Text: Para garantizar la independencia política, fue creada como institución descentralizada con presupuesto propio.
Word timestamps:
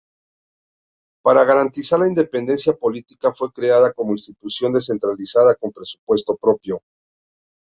Para 1.23 1.43
garantizar 1.43 1.99
la 1.99 2.07
independencia 2.07 2.73
política, 2.73 3.35
fue 3.35 3.51
creada 3.53 3.93
como 3.93 4.13
institución 4.13 4.73
descentralizada 4.73 5.53
con 5.53 5.71
presupuesto 5.71 6.35
propio. 6.37 6.81